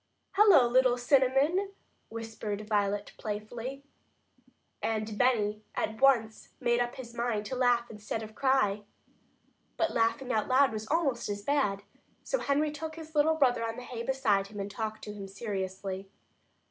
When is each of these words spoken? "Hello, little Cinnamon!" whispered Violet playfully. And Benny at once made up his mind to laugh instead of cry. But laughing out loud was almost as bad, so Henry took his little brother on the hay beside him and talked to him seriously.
"Hello, 0.31 0.67
little 0.67 0.97
Cinnamon!" 0.97 1.73
whispered 2.09 2.67
Violet 2.67 3.11
playfully. 3.19 3.83
And 4.81 5.15
Benny 5.15 5.61
at 5.75 6.01
once 6.01 6.49
made 6.59 6.79
up 6.79 6.95
his 6.95 7.13
mind 7.13 7.45
to 7.45 7.55
laugh 7.55 7.87
instead 7.87 8.23
of 8.23 8.33
cry. 8.33 8.81
But 9.77 9.91
laughing 9.93 10.31
out 10.33 10.47
loud 10.47 10.71
was 10.73 10.87
almost 10.87 11.29
as 11.29 11.43
bad, 11.43 11.83
so 12.23 12.39
Henry 12.39 12.71
took 12.71 12.95
his 12.95 13.13
little 13.13 13.35
brother 13.35 13.63
on 13.63 13.75
the 13.75 13.83
hay 13.83 14.01
beside 14.01 14.47
him 14.47 14.59
and 14.59 14.71
talked 14.71 15.03
to 15.03 15.13
him 15.13 15.27
seriously. 15.27 16.09